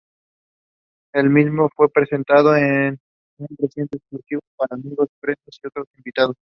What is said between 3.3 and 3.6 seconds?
un